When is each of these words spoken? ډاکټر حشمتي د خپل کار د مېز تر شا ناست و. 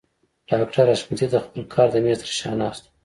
ډاکټر 0.49 0.85
حشمتي 0.91 1.27
د 1.29 1.35
خپل 1.43 1.61
کار 1.73 1.87
د 1.91 1.95
مېز 2.03 2.19
تر 2.23 2.31
شا 2.39 2.51
ناست 2.61 2.83
و. 2.85 2.89